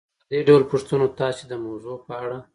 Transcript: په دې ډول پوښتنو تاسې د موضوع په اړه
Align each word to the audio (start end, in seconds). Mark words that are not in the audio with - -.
په 0.27 0.31
دې 0.31 0.39
ډول 0.47 0.63
پوښتنو 0.71 1.07
تاسې 1.19 1.43
د 1.47 1.53
موضوع 1.65 1.95
په 2.05 2.13
اړه 2.23 2.39